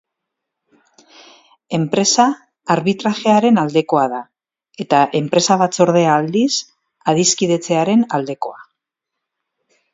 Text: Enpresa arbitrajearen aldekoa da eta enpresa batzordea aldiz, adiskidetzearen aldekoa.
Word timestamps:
Enpresa 1.77 2.25
arbitrajearen 2.77 3.61
aldekoa 3.65 4.07
da 4.15 4.23
eta 4.87 5.03
enpresa 5.21 5.59
batzordea 5.65 6.17
aldiz, 6.21 6.51
adiskidetzearen 7.15 8.05
aldekoa. 8.21 8.61